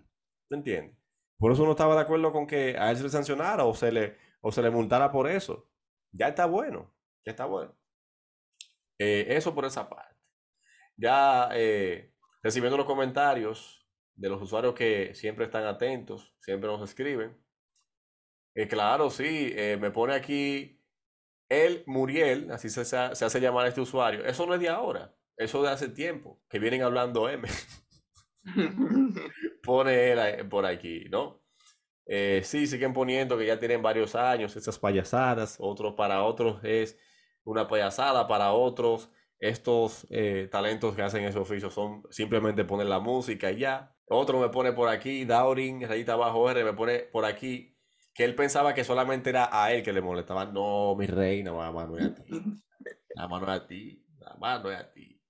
¿Te 0.49 0.55
entiendes? 0.55 0.97
Por 1.37 1.51
eso 1.51 1.65
no 1.65 1.71
estaba 1.71 1.95
de 1.95 2.01
acuerdo 2.01 2.31
con 2.31 2.47
que 2.47 2.77
a 2.77 2.89
él 2.89 2.97
se 2.97 3.03
le 3.03 3.09
sancionara 3.09 3.65
o 3.65 3.73
se 3.75 3.91
le, 3.91 4.17
o 4.41 4.51
se 4.51 4.61
le 4.61 4.69
multara 4.69 5.11
por 5.11 5.29
eso. 5.29 5.69
Ya 6.11 6.29
está 6.29 6.45
bueno, 6.45 6.95
ya 7.25 7.31
está 7.31 7.45
bueno. 7.45 7.77
Eh, 8.97 9.25
eso 9.29 9.53
por 9.53 9.65
esa 9.65 9.89
parte. 9.89 10.15
Ya 10.95 11.49
eh, 11.53 12.13
recibiendo 12.41 12.77
los 12.77 12.85
comentarios 12.85 13.85
de 14.15 14.29
los 14.29 14.41
usuarios 14.41 14.73
que 14.75 15.13
siempre 15.15 15.45
están 15.45 15.65
atentos, 15.65 16.33
siempre 16.39 16.69
nos 16.69 16.87
escriben. 16.87 17.37
Eh, 18.55 18.67
claro, 18.67 19.09
sí, 19.09 19.53
me 19.79 19.89
pone 19.89 20.13
aquí 20.13 20.79
el 21.53 21.83
Muriel, 21.85 22.51
así 22.51 22.69
se, 22.69 22.85
se, 22.85 22.97
hace 22.97 23.41
llamar 23.41 23.67
este 23.67 23.81
usuario. 23.81 24.25
Eso 24.25 24.45
no 24.45 24.53
es 24.53 24.59
de 24.59 24.69
ahora, 24.69 25.15
eso 25.37 25.61
de 25.63 25.69
hace 25.69 25.89
tiempo, 25.89 26.41
que 26.49 26.59
vienen 26.59 26.83
hablando 26.83 27.29
M. 27.29 27.47
pone 29.63 30.11
él 30.11 30.47
por 30.49 30.65
aquí, 30.65 31.05
¿no? 31.09 31.41
Eh, 32.05 32.41
sí, 32.43 32.67
siguen 32.67 32.93
poniendo 32.93 33.37
que 33.37 33.45
ya 33.45 33.59
tienen 33.59 33.81
varios 33.81 34.15
años 34.15 34.55
esas 34.55 34.77
payasadas, 34.77 35.57
otros 35.59 35.93
para 35.95 36.23
otros 36.23 36.63
es 36.63 36.97
una 37.45 37.67
payasada, 37.67 38.27
para 38.27 38.51
otros 38.51 39.09
estos 39.39 40.07
eh, 40.09 40.47
talentos 40.51 40.95
que 40.95 41.01
hacen 41.01 41.25
ese 41.25 41.39
oficio 41.39 41.69
son 41.69 42.03
simplemente 42.09 42.63
poner 42.65 42.87
la 42.87 42.99
música 42.99 43.51
y 43.51 43.59
ya. 43.59 43.95
Otro 44.07 44.39
me 44.39 44.49
pone 44.49 44.73
por 44.73 44.89
aquí, 44.89 45.25
Daurin, 45.25 45.87
rayita 45.87 46.13
abajo 46.13 46.49
R, 46.49 46.63
me 46.63 46.73
pone 46.73 46.99
por 46.99 47.25
aquí, 47.25 47.72
que 48.13 48.23
él 48.23 48.35
pensaba 48.35 48.73
que 48.73 48.83
solamente 48.83 49.29
era 49.29 49.49
a 49.51 49.71
él 49.71 49.83
que 49.83 49.93
le 49.93 50.01
molestaba. 50.01 50.45
No, 50.45 50.95
mi 50.95 51.07
reina, 51.07 51.51
mamá, 51.51 51.85
no 51.85 51.97
es 51.97 52.05
a 52.05 52.15
ti. 52.15 52.23
La 53.15 53.27
mano 53.27 53.45
es 53.53 53.61
a 53.61 53.67
ti, 53.67 54.05
la 54.19 54.35
mano 54.35 54.71
es 54.71 54.79
a 54.79 54.91
ti. 54.91 55.21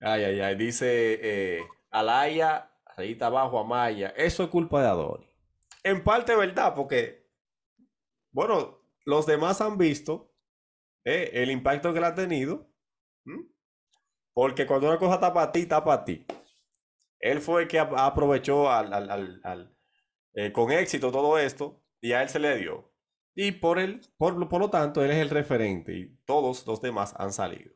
Ay, 0.00 0.24
ay, 0.24 0.40
ay, 0.40 0.56
dice 0.56 1.18
eh, 1.20 1.60
Alaya, 1.90 2.70
rayita 2.96 3.26
abajo, 3.26 3.58
Amaya. 3.58 4.10
Eso 4.16 4.44
es 4.44 4.50
culpa 4.50 4.82
de 4.82 4.88
Adoni 4.88 5.28
en 5.82 6.04
parte 6.04 6.36
verdad, 6.36 6.74
porque, 6.74 7.26
bueno, 8.30 8.78
los 9.04 9.26
demás 9.26 9.60
han 9.60 9.78
visto 9.78 10.34
eh, 11.04 11.30
el 11.34 11.50
impacto 11.50 11.92
que 11.92 12.00
le 12.00 12.06
ha 12.06 12.14
tenido. 12.14 12.66
Porque 14.32 14.66
cuando 14.66 14.86
una 14.86 14.98
cosa 14.98 15.14
está 15.14 15.32
para 15.32 15.50
ti, 15.50 15.60
está 15.60 15.82
para 15.84 16.04
ti. 16.04 16.26
Él 17.18 17.40
fue 17.40 17.62
el 17.62 17.68
que 17.68 17.78
aprovechó 17.78 18.70
al, 18.70 19.76
eh, 20.38 20.52
con 20.52 20.70
éxito 20.70 21.10
todo 21.10 21.36
esto 21.36 21.82
y 22.00 22.12
a 22.12 22.22
él 22.22 22.28
se 22.28 22.38
le 22.38 22.56
dio. 22.58 22.92
Y 23.34 23.50
por, 23.50 23.80
él, 23.80 24.00
por, 24.16 24.36
lo 24.36 24.70
tanto, 24.70 25.02
él 25.04 25.10
es 25.10 25.16
el 25.16 25.30
referente 25.30 25.92
y 25.96 26.16
todos 26.24 26.64
los 26.64 26.80
demás 26.80 27.12
han 27.18 27.32
salido. 27.32 27.74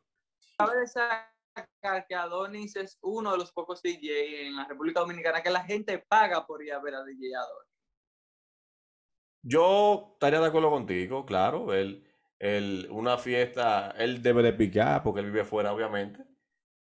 Cabe 0.57 0.87
sacar 0.87 2.07
que 2.07 2.15
Adonis 2.15 2.77
es 2.77 2.97
uno 3.01 3.33
de 3.33 3.37
los 3.37 3.51
pocos 3.51 3.81
DJ 3.81 4.47
en 4.47 4.55
la 4.55 4.65
República 4.65 5.01
Dominicana 5.01 5.43
que 5.43 5.49
la 5.49 5.65
gente 5.65 5.99
paga 5.99 6.47
por 6.47 6.63
ir 6.63 6.71
a 6.71 6.79
ver 6.79 6.95
a 6.95 7.03
DJ 7.03 7.35
Adonis. 7.35 7.69
Yo 9.41 10.11
estaría 10.13 10.39
de 10.39 10.47
acuerdo 10.47 10.69
contigo, 10.69 11.25
claro. 11.25 11.73
Él, 11.73 12.07
una 12.91 13.17
fiesta, 13.17 13.91
él 13.97 14.21
debe 14.21 14.41
de 14.41 14.53
picar 14.53 15.03
porque 15.03 15.19
él 15.19 15.31
vive 15.31 15.43
fuera, 15.43 15.73
obviamente. 15.73 16.23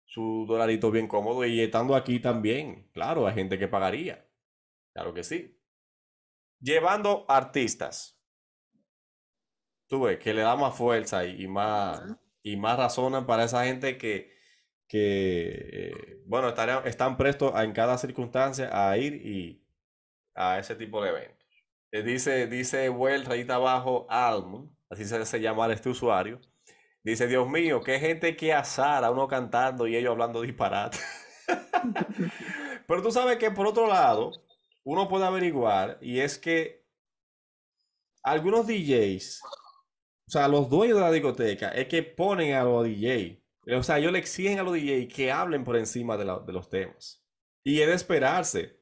Su 0.06 0.46
dolarito 0.48 0.90
bien 0.90 1.08
cómodo 1.08 1.46
y 1.46 1.62
estando 1.62 1.96
aquí 1.96 2.20
también, 2.20 2.90
claro, 2.94 3.28
hay 3.28 3.36
gente 3.36 3.60
que 3.60 3.68
pagaría. 3.68 4.28
Claro 4.92 5.14
que 5.14 5.24
sí. 5.24 5.57
Llevando 6.60 7.26
artistas. 7.28 8.20
Tú 9.88 10.02
ves, 10.02 10.20
que 10.20 10.34
le 10.34 10.42
da 10.42 10.56
más 10.56 10.76
fuerza 10.76 11.26
y, 11.26 11.48
más, 11.48 12.02
y 12.44 12.58
más 12.58 12.78
razones 12.78 13.24
para 13.24 13.46
esa 13.46 13.64
gente 13.66 13.98
que, 13.98 14.34
que 14.88 15.92
eh, 15.92 16.24
bueno, 16.26 16.54
están 16.86 17.16
prestos 17.16 17.54
en 17.62 17.72
cada 17.72 17.98
circunstancia 17.98 18.70
a 18.72 18.98
ir 18.98 19.14
y 19.26 19.66
a 20.36 20.60
ese 20.60 20.76
tipo 20.76 21.02
de 21.02 21.10
eventos. 21.10 21.48
Eh, 21.92 22.04
dice, 22.04 22.48
dice 22.48 22.90
Well, 22.90 23.26
rayita 23.26 23.56
abajo, 23.56 24.06
Alm, 24.10 24.76
así 24.90 25.06
se 25.06 25.18
hace 25.18 25.40
llamar 25.40 25.72
este 25.72 25.90
usuario. 25.90 26.42
Dice, 27.04 27.28
Dios 27.28 27.50
mío, 27.50 27.82
qué 27.82 28.00
gente 28.00 28.36
que 28.36 28.54
azar 28.54 29.06
a 29.06 29.12
uno 29.12 29.28
cantando 29.30 29.88
y 29.88 29.96
ellos 29.96 30.12
hablando 30.12 30.42
disparate. 30.42 30.98
Pero 32.88 33.02
tú 33.02 33.12
sabes 33.12 33.38
que 33.38 33.52
por 33.52 33.68
otro 33.68 33.88
lado, 33.88 34.34
uno 34.88 35.10
puede 35.10 35.26
averiguar 35.26 35.98
y 36.02 36.22
es 36.22 36.38
que 36.38 36.88
algunos 38.24 38.66
DJs, 38.68 39.42
o 39.44 40.32
sea, 40.32 40.48
los 40.48 40.70
dueños 40.70 40.96
de 40.96 41.04
la 41.04 41.12
discoteca, 41.12 41.72
es 41.72 41.90
que 41.90 42.04
ponen 42.04 42.54
a 42.54 42.64
los 42.64 42.86
DJs, 42.86 43.38
o 43.78 43.84
sea, 43.84 43.98
ellos 43.98 44.14
le 44.14 44.20
exigen 44.20 44.60
a 44.60 44.64
los 44.64 44.74
DJs 44.74 45.14
que 45.14 45.30
hablen 45.30 45.66
por 45.66 45.76
encima 45.76 46.16
de, 46.16 46.24
los 46.24 46.70
temas. 46.70 47.22
Y 47.66 47.82
es 47.82 47.88
de 47.88 47.96
esperarse. 47.96 48.82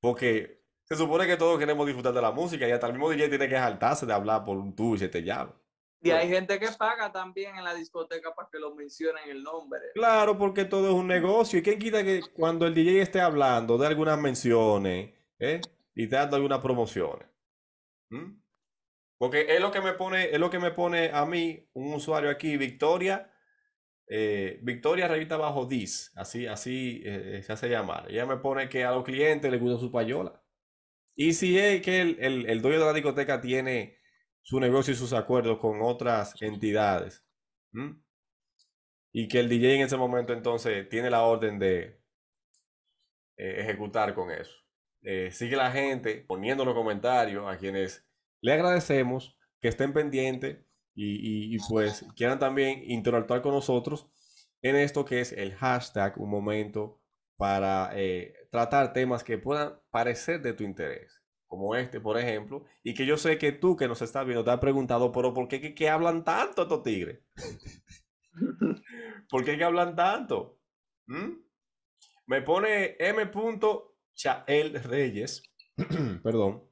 Porque 0.00 0.64
se 0.88 0.96
supone 0.96 1.28
que 1.28 1.36
todos 1.36 1.56
queremos 1.56 1.86
disfrutar 1.86 2.12
de 2.12 2.22
la 2.22 2.32
música 2.32 2.66
y 2.66 2.72
hasta 2.72 2.88
el 2.88 2.94
mismo 2.94 3.10
DJ 3.10 3.28
tiene 3.28 3.48
que 3.48 3.54
saltarse 3.54 4.06
de 4.06 4.12
hablar 4.12 4.44
por 4.44 4.56
un 4.56 4.74
tubo 4.74 4.96
y 4.96 5.08
te 5.08 5.22
llama. 5.22 5.54
Y 6.02 6.10
hay 6.10 6.28
gente 6.28 6.58
que 6.58 6.68
paga 6.78 7.12
también 7.12 7.56
en 7.56 7.64
la 7.64 7.74
discoteca 7.74 8.34
para 8.34 8.48
que 8.50 8.58
lo 8.58 8.74
mencionen 8.74 9.28
el 9.28 9.42
nombre. 9.42 9.80
Claro, 9.94 10.38
porque 10.38 10.64
todo 10.64 10.88
es 10.88 10.94
un 10.94 11.06
negocio. 11.06 11.58
¿Y 11.58 11.62
quién 11.62 11.78
quita 11.78 12.02
que 12.02 12.22
cuando 12.34 12.66
el 12.66 12.74
DJ 12.74 13.02
esté 13.02 13.20
hablando 13.20 13.76
de 13.76 13.86
algunas 13.86 14.18
menciones 14.18 15.14
¿eh? 15.38 15.60
y 15.94 16.06
dando 16.06 16.36
algunas 16.36 16.60
promociones? 16.60 17.28
¿Mm? 18.08 18.40
Porque 19.18 19.54
es 19.54 19.60
lo 19.60 19.70
que 19.70 19.82
me 19.82 19.92
pone, 19.92 20.30
es 20.30 20.38
lo 20.40 20.48
que 20.48 20.58
me 20.58 20.70
pone 20.70 21.10
a 21.12 21.26
mí, 21.26 21.68
un 21.74 21.92
usuario 21.92 22.30
aquí, 22.30 22.56
Victoria, 22.56 23.30
eh, 24.06 24.58
Victoria 24.62 25.06
Revista 25.06 25.36
Bajo 25.36 25.66
Dis, 25.66 26.10
así, 26.16 26.46
así 26.46 27.02
eh, 27.04 27.42
se 27.44 27.52
hace 27.52 27.68
llamar. 27.68 28.10
Ella 28.10 28.24
me 28.24 28.38
pone 28.38 28.70
que 28.70 28.84
a 28.84 28.92
los 28.92 29.04
clientes 29.04 29.50
les 29.50 29.60
gusta 29.60 29.78
su 29.78 29.92
payola. 29.92 30.42
Y 31.14 31.34
si 31.34 31.58
es 31.58 31.82
que 31.82 32.00
el, 32.00 32.62
dueño 32.62 32.80
de 32.80 32.86
la 32.86 32.92
discoteca 32.94 33.42
tiene 33.42 33.99
su 34.42 34.58
negocio 34.60 34.92
y 34.92 34.96
sus 34.96 35.12
acuerdos 35.12 35.58
con 35.58 35.82
otras 35.82 36.34
entidades, 36.40 37.24
y 39.12 39.28
que 39.28 39.40
el 39.40 39.48
DJ 39.48 39.76
en 39.76 39.82
ese 39.82 39.96
momento 39.96 40.32
entonces 40.32 40.88
tiene 40.88 41.10
la 41.10 41.22
orden 41.22 41.58
de 41.58 42.00
eh, 43.36 43.60
ejecutar 43.60 44.14
con 44.14 44.30
eso. 44.30 44.52
Eh, 45.02 45.30
sigue 45.30 45.56
la 45.56 45.70
gente 45.70 46.24
poniendo 46.26 46.64
los 46.64 46.74
comentarios 46.74 47.44
a 47.48 47.56
quienes 47.56 48.06
le 48.42 48.52
agradecemos 48.52 49.36
que 49.60 49.68
estén 49.68 49.92
pendientes 49.92 50.58
y, 50.94 51.56
pues 51.68 52.04
quieran 52.14 52.38
también 52.38 52.82
interactuar 52.84 53.40
con 53.40 53.54
nosotros 53.54 54.10
en 54.60 54.76
esto 54.76 55.04
que 55.04 55.20
es 55.20 55.32
el 55.32 55.54
hashtag 55.54 56.20
un 56.20 56.28
momento 56.28 57.00
para 57.36 57.90
eh, 57.94 58.34
tratar 58.50 58.92
temas 58.92 59.24
que 59.24 59.38
puedan 59.38 59.80
parecer 59.90 60.42
de 60.42 60.52
tu 60.52 60.62
interés, 60.62 61.19
como 61.50 61.74
este, 61.74 62.00
por 62.00 62.16
ejemplo, 62.16 62.64
y 62.84 62.94
que 62.94 63.04
yo 63.04 63.16
sé 63.16 63.36
que 63.36 63.50
tú 63.50 63.76
que 63.76 63.88
nos 63.88 64.00
estás 64.02 64.24
viendo 64.24 64.44
te 64.44 64.52
has 64.52 64.60
preguntado, 64.60 65.10
pero 65.10 65.34
¿por 65.34 65.48
qué 65.48 65.74
que, 65.74 65.88
hablan 65.90 66.22
tanto 66.22 66.62
estos 66.62 66.84
tigres? 66.84 67.18
¿Por 69.28 69.44
qué 69.44 69.58
que 69.58 69.64
hablan 69.64 69.96
tanto? 69.96 70.60
¿Mm? 71.08 71.40
Me 72.26 72.42
pone 72.42 72.94
M. 73.00 73.30
Chael 74.14 74.80
Reyes, 74.84 75.42
perdón. 76.22 76.62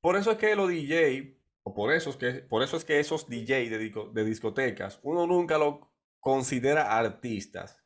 Por 0.00 0.16
eso 0.16 0.32
es 0.32 0.38
que 0.38 0.56
los 0.56 0.68
DJ, 0.68 1.38
o 1.62 1.72
por 1.72 1.92
eso 1.92 2.10
es 2.10 2.16
que, 2.16 2.32
por 2.32 2.64
eso 2.64 2.76
es 2.76 2.84
que 2.84 2.98
esos 2.98 3.28
DJ 3.28 3.70
de, 3.70 4.24
discotecas, 4.24 4.98
uno 5.04 5.24
nunca 5.24 5.56
lo 5.56 5.92
considera 6.18 6.98
artistas. 6.98 7.80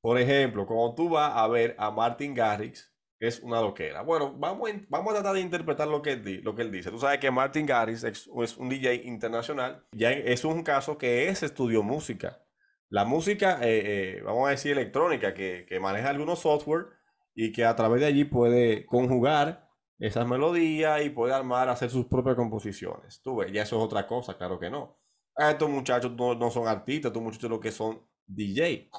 Por 0.00 0.20
ejemplo, 0.20 0.64
cuando 0.64 0.94
tú 0.94 1.08
vas 1.08 1.32
a 1.34 1.48
ver 1.48 1.74
a 1.76 1.90
Martin 1.90 2.34
Garrix, 2.34 2.93
es 3.20 3.40
una 3.40 3.60
loquera. 3.60 4.02
Bueno, 4.02 4.34
vamos, 4.36 4.70
vamos 4.88 5.12
a 5.12 5.16
tratar 5.16 5.34
de 5.34 5.40
interpretar 5.40 5.88
lo 5.88 6.02
que, 6.02 6.12
él, 6.12 6.40
lo 6.42 6.54
que 6.54 6.62
él 6.62 6.70
dice. 6.70 6.90
Tú 6.90 6.98
sabes 6.98 7.18
que 7.18 7.30
Martin 7.30 7.66
Garrix 7.66 8.04
es, 8.04 8.26
un 8.56 8.68
DJ 8.68 9.02
internacional. 9.04 9.86
Ya 9.92 10.12
es 10.12 10.44
un 10.44 10.62
caso 10.62 10.98
que 10.98 11.28
es 11.28 11.42
estudió 11.42 11.82
música. 11.82 12.44
La 12.88 13.04
música, 13.04 13.58
eh, 13.62 14.18
eh, 14.18 14.22
vamos 14.22 14.46
a 14.46 14.50
decir 14.50 14.72
electrónica, 14.72 15.34
que, 15.34 15.66
maneja 15.80 16.10
algunos 16.10 16.40
software 16.40 16.86
y 17.34 17.50
que 17.52 17.64
a 17.64 17.74
través 17.74 18.00
de 18.00 18.06
allí 18.06 18.24
puede 18.24 18.86
conjugar 18.86 19.68
esas 19.98 20.26
melodías 20.26 21.04
y 21.04 21.10
puede 21.10 21.34
armar, 21.34 21.68
hacer 21.68 21.90
sus 21.90 22.06
propias 22.06 22.36
composiciones. 22.36 23.20
Tú 23.22 23.36
ves, 23.36 23.52
ya 23.52 23.62
eso 23.62 23.78
es 23.78 23.82
otra 23.82 24.06
cosa, 24.06 24.36
claro 24.36 24.58
que 24.58 24.70
no. 24.70 24.98
Estos 25.36 25.68
muchachos 25.68 26.12
no, 26.12 26.34
no 26.34 26.50
son 26.50 26.68
artistas, 26.68 27.10
estos 27.10 27.22
muchachos 27.22 27.50
lo 27.50 27.58
que 27.58 27.72
son 27.72 28.00
DJ. 28.26 28.90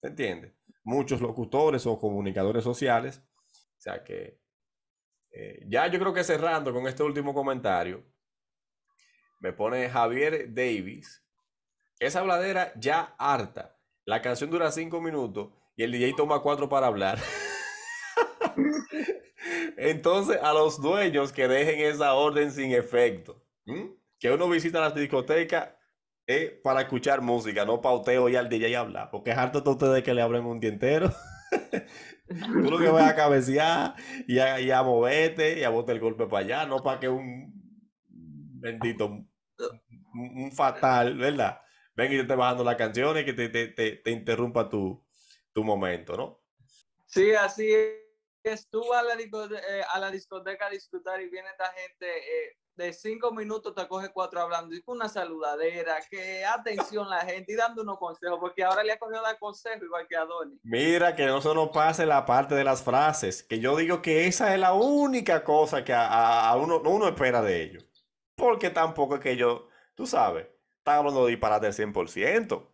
¿Se 0.00 0.08
entiende? 0.08 0.56
Muchos 0.82 1.20
locutores 1.20 1.86
o 1.86 1.98
comunicadores 1.98 2.64
sociales. 2.64 3.22
Sea 3.84 4.02
que 4.02 4.40
eh, 5.30 5.62
ya 5.68 5.88
yo 5.88 5.98
creo 5.98 6.14
que 6.14 6.24
cerrando 6.24 6.72
con 6.72 6.86
este 6.86 7.02
último 7.02 7.34
comentario, 7.34 8.02
me 9.40 9.52
pone 9.52 9.90
Javier 9.90 10.54
Davis. 10.54 11.22
Esa 11.98 12.20
habladera 12.20 12.72
ya 12.76 13.14
harta. 13.18 13.76
La 14.06 14.22
canción 14.22 14.48
dura 14.48 14.72
cinco 14.72 15.02
minutos 15.02 15.50
y 15.76 15.82
el 15.82 15.92
DJ 15.92 16.14
toma 16.16 16.40
cuatro 16.40 16.66
para 16.66 16.86
hablar. 16.86 17.18
Entonces, 19.76 20.38
a 20.42 20.54
los 20.54 20.80
dueños 20.80 21.30
que 21.30 21.46
dejen 21.46 21.80
esa 21.80 22.14
orden 22.14 22.52
sin 22.52 22.72
efecto, 22.72 23.44
que 24.18 24.30
uno 24.30 24.48
visita 24.48 24.80
la 24.80 24.92
discoteca 24.92 25.78
es 26.26 26.52
para 26.62 26.80
escuchar 26.80 27.20
música, 27.20 27.66
no 27.66 27.82
pauteo 27.82 28.30
y 28.30 28.36
al 28.36 28.48
DJ 28.48 28.76
hablar, 28.76 29.10
porque 29.10 29.32
es 29.32 29.36
harto 29.36 29.60
de 29.60 29.68
ustedes 29.68 30.02
que 30.02 30.14
le 30.14 30.22
hablen 30.22 30.46
un 30.46 30.58
día 30.58 30.70
entero. 30.70 31.12
Tú 32.26 32.70
lo 32.70 32.78
que 32.78 32.88
vas 32.88 33.10
a 33.10 33.14
cabecear 33.14 33.94
y 34.26 34.38
a, 34.38 34.82
moverte 34.82 35.58
y 35.58 35.64
a 35.64 35.68
botar 35.68 35.94
el 35.94 36.00
golpe 36.00 36.26
para 36.26 36.44
allá, 36.44 36.66
no 36.66 36.82
para 36.82 36.98
que 36.98 37.08
un 37.08 37.52
bendito, 38.60 39.26
un, 40.14 40.52
fatal, 40.52 41.18
¿verdad? 41.18 41.60
Venga 41.94 42.14
y 42.14 42.16
te 42.16 42.22
esté 42.22 42.34
bajando 42.34 42.64
las 42.64 42.76
canciones 42.76 43.24
que 43.24 43.34
te, 43.34 43.48
te, 43.50 43.68
te, 43.68 44.10
interrumpa 44.10 44.68
tu, 44.68 45.04
tu, 45.52 45.62
momento, 45.62 46.16
¿no? 46.16 46.42
Sí, 47.06 47.34
así 47.34 47.70
es. 48.42 48.68
Tú 48.70 48.82
vas 48.88 49.02
a 49.02 49.04
la, 49.04 49.16
discoteca, 49.16 49.60
eh, 49.60 49.84
a, 49.92 49.98
la 49.98 50.10
discoteca 50.10 50.66
a 50.66 50.70
disfrutar 50.70 51.20
y 51.20 51.28
viene 51.28 51.48
esta 51.50 51.72
gente 51.72 52.06
eh, 52.06 52.56
de 52.76 52.92
cinco 52.92 53.32
minutos 53.32 53.74
te 53.74 53.86
coge 53.86 54.10
cuatro 54.12 54.40
hablando 54.40 54.74
y 54.74 54.82
con 54.82 54.96
una 54.96 55.08
saludadera, 55.08 55.98
que 56.10 56.44
atención 56.44 57.08
la 57.08 57.20
gente 57.20 57.52
y 57.52 57.56
dando 57.56 57.82
unos 57.82 57.98
consejos, 57.98 58.38
porque 58.40 58.64
ahora 58.64 58.82
le 58.82 58.92
ha 58.92 58.98
cogido 58.98 59.22
dar 59.22 59.38
consejos 59.38 59.82
igual 59.82 60.06
que 60.08 60.16
a 60.16 60.24
Donny. 60.24 60.58
Mira, 60.62 61.14
que 61.14 61.26
no 61.26 61.40
se 61.40 61.54
nos 61.54 61.70
pase 61.70 62.06
la 62.06 62.24
parte 62.24 62.54
de 62.54 62.64
las 62.64 62.82
frases, 62.82 63.42
que 63.42 63.60
yo 63.60 63.76
digo 63.76 64.02
que 64.02 64.26
esa 64.26 64.52
es 64.52 64.60
la 64.60 64.72
única 64.72 65.44
cosa 65.44 65.84
que 65.84 65.92
a, 65.92 66.48
a 66.48 66.56
uno, 66.56 66.80
uno 66.80 67.08
espera 67.08 67.42
de 67.42 67.62
ellos. 67.62 67.84
Porque 68.36 68.70
tampoco 68.70 69.16
es 69.16 69.20
que 69.20 69.36
yo, 69.36 69.68
tú 69.94 70.06
sabes, 70.06 70.48
está 70.78 70.96
hablando 70.96 71.24
de 71.24 71.30
disparate 71.30 71.66
al 71.66 71.72
100%. 71.72 72.68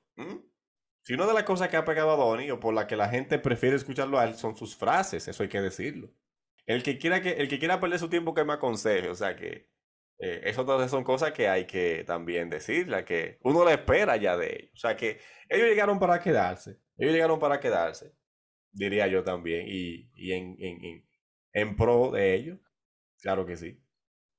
Si 1.03 1.15
una 1.15 1.27
de 1.27 1.35
las 1.35 1.45
cosas 1.45 1.69
que 1.69 1.77
ha 1.77 1.85
pegado 1.85 2.11
a 2.11 2.17
Donny 2.17 2.51
o 2.51 2.61
por 2.61 2.75
la 2.75 2.87
que 2.87 2.97
la 2.97 3.09
gente 3.09 3.39
prefiere 3.39 3.77
escucharlo 3.77 4.19
a 4.19 4.25
él 4.25 4.35
son 4.35 4.57
sus 4.57 4.77
frases, 4.77 5.29
eso 5.29 5.43
hay 5.43 5.49
que 5.49 5.61
decirlo. 5.61 6.11
El 6.67 6.83
que 6.83 6.99
quiera, 6.99 7.23
que, 7.23 7.31
el 7.33 7.49
que 7.49 7.59
quiera 7.59 7.81
perder 7.81 7.99
su 7.99 8.09
tiempo 8.09 8.35
que 8.35 8.45
me 8.45 8.53
aconseje, 8.53 9.09
o 9.09 9.15
sea 9.15 9.35
que 9.35 9.70
eh, 10.23 10.43
eso 10.45 10.67
todas 10.67 10.91
son 10.91 11.03
cosas 11.03 11.33
que 11.33 11.49
hay 11.49 11.67
que 11.67 12.05
también 12.05 12.51
decirle, 12.51 13.05
que 13.07 13.39
uno 13.43 13.65
le 13.65 13.73
espera 13.73 14.17
ya 14.19 14.37
de 14.37 14.55
ellos. 14.55 14.71
O 14.75 14.77
sea 14.77 14.95
que 14.95 15.19
ellos 15.49 15.67
llegaron 15.67 15.99
para 15.99 16.21
quedarse, 16.21 16.79
ellos 16.99 17.15
llegaron 17.15 17.39
para 17.39 17.59
quedarse, 17.59 18.15
diría 18.71 19.07
yo 19.07 19.25
también, 19.25 19.65
y, 19.67 20.11
y 20.15 20.33
en, 20.33 20.57
en, 20.59 21.09
en, 21.55 21.77
pro 21.77 22.11
de 22.11 22.35
ellos, 22.35 22.59
claro 23.23 23.47
que 23.47 23.57
sí. 23.57 23.83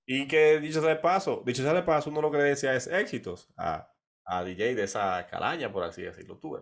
Y 0.05 0.27
que 0.27 0.59
dicho 0.59 0.81
sea 0.81 0.89
de 0.89 0.97
paso, 0.97 1.41
dicho 1.45 1.63
sea 1.63 1.73
de 1.73 1.83
paso, 1.83 2.11
uno 2.11 2.21
lo 2.21 2.31
que 2.31 2.37
le 2.37 2.43
decía 2.43 2.75
es 2.75 2.85
éxitos 2.85 3.51
a, 3.57 3.91
a 4.25 4.43
DJ 4.43 4.75
de 4.75 4.83
esa 4.83 5.25
calaña, 5.27 5.71
por 5.71 5.83
así 5.83 6.03
decirlo, 6.03 6.37
tuve. 6.37 6.61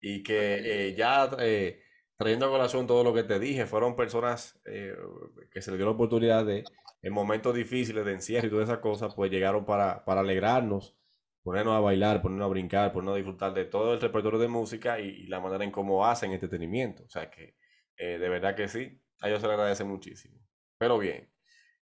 Y 0.00 0.24
que 0.24 0.88
eh, 0.88 0.94
ya 0.96 1.30
eh, 1.38 1.82
trayendo 2.16 2.46
a 2.46 2.50
colación 2.50 2.86
todo 2.88 3.04
lo 3.04 3.14
que 3.14 3.22
te 3.22 3.38
dije, 3.38 3.66
fueron 3.66 3.94
personas 3.94 4.60
que 4.64 5.62
se 5.62 5.70
les 5.70 5.78
dio 5.78 5.86
la 5.86 5.92
oportunidad 5.92 6.44
de 6.44 6.64
en 7.02 7.12
momentos 7.12 7.54
difíciles 7.54 8.04
de 8.04 8.12
encierro 8.12 8.46
y 8.46 8.50
todas 8.50 8.68
esas 8.68 8.80
cosas, 8.80 9.14
pues 9.14 9.30
llegaron 9.30 9.64
para, 9.64 10.04
para 10.04 10.20
alegrarnos, 10.20 10.96
ponernos 11.42 11.74
a 11.74 11.80
bailar, 11.80 12.22
ponernos 12.22 12.46
a 12.46 12.50
brincar, 12.50 12.92
ponernos 12.92 13.14
a 13.14 13.16
disfrutar 13.18 13.54
de 13.54 13.64
todo 13.66 13.94
el 13.94 14.00
repertorio 14.00 14.38
de 14.38 14.48
música 14.48 14.98
y, 15.00 15.26
la 15.28 15.40
manera 15.40 15.64
en 15.64 15.70
cómo 15.70 16.06
hacen 16.06 16.32
entretenimiento. 16.32 17.04
O 17.04 17.08
sea 17.08 17.30
que 17.30 17.56
eh, 17.96 18.18
de 18.18 18.28
verdad 18.28 18.56
que 18.56 18.68
sí, 18.68 19.00
a 19.20 19.28
ellos 19.28 19.40
se 19.40 19.46
les 19.46 19.54
agradece 19.54 19.84
muchísimo. 19.84 20.40
Pero 20.78 20.98
bien, 20.98 21.30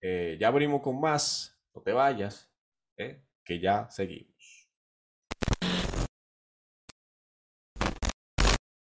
eh, 0.00 0.36
ya 0.40 0.50
venimos 0.50 0.80
con 0.82 1.00
más, 1.00 1.60
no 1.74 1.82
te 1.82 1.92
vayas, 1.92 2.50
eh, 2.96 3.22
que 3.44 3.60
ya 3.60 3.88
seguimos. 3.90 4.29